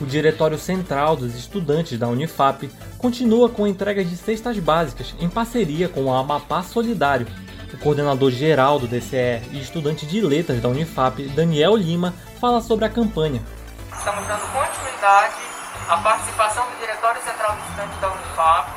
[0.00, 5.28] o Diretório Central dos Estudantes da Unifap continua com a entrega de cestas básicas em
[5.28, 7.26] parceria com a Amapá Solidário.
[7.72, 12.86] O coordenador geral do DCE e estudante de letras da Unifap, Daniel Lima, fala sobre
[12.86, 13.42] a campanha.
[13.92, 15.49] Estamos dando continuidade
[15.90, 18.70] à participação do Diretório Central dos Estudantes da Unifap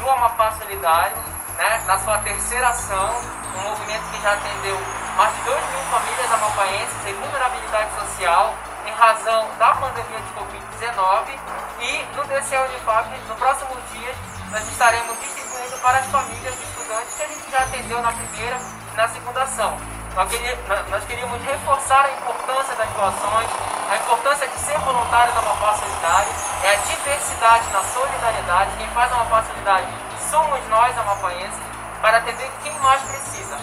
[0.00, 1.16] no Amapá Solidário,
[1.58, 3.10] né, na sua terceira ação,
[3.54, 4.80] um movimento que já atendeu
[5.14, 8.54] mais de 2 mil famílias amapaenses em vulnerabilidade social
[8.86, 11.38] em razão da pandemia de Covid-19
[11.80, 14.14] e no DCE Unifap, no próximo dia,
[14.50, 18.56] nós estaremos distribuindo para as famílias de estudantes que a gente já atendeu na primeira
[18.56, 19.78] e na segunda ação.
[20.14, 23.50] Nós, queríamos reforçar a importância das doações,
[23.90, 28.76] a importância de ser voluntário da Amapá Solidária, é a diversidade na solidariedade.
[28.78, 29.88] Quem faz a Amapá Solidária
[30.30, 31.58] somos nós, amapaenses,
[32.00, 33.58] para atender quem mais precisa.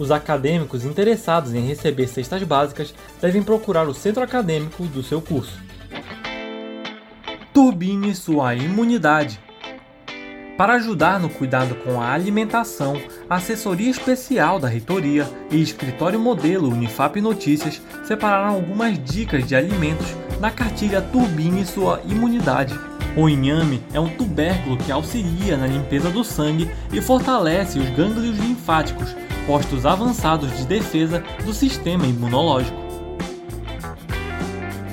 [0.00, 5.60] Os acadêmicos interessados em receber cestas básicas devem procurar o centro acadêmico do seu curso.
[7.54, 9.40] Turbine sua imunidade.
[10.56, 16.68] Para ajudar no cuidado com a alimentação, a assessoria especial da reitoria e escritório modelo
[16.68, 22.78] Unifap Notícias separaram algumas dicas de alimentos na cartilha Turbine sua imunidade.
[23.16, 28.38] O inhame é um tubérculo que auxilia na limpeza do sangue e fortalece os gânglios
[28.38, 29.14] linfáticos,
[29.46, 32.76] postos avançados de defesa do sistema imunológico.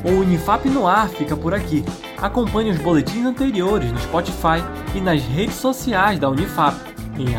[0.04, 1.84] O Unifap no ar fica por aqui.
[2.22, 4.62] Acompanhe os boletins anteriores no Spotify
[4.94, 6.76] e nas redes sociais da Unifap,
[7.18, 7.30] em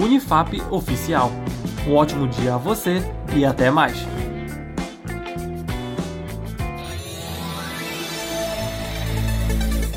[0.00, 1.32] @unifapoficial.
[1.86, 3.02] Um ótimo dia a você
[3.34, 4.06] e até mais!